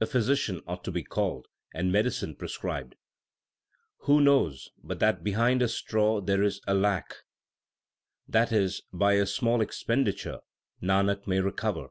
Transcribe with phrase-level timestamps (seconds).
[0.00, 2.96] A physician ought to be called, and medicine prescribed.
[3.98, 7.14] Who knows but that behind a straw there is a lakh?
[8.26, 10.40] that is, by a small expenditure
[10.82, 11.90] Nanak may recover.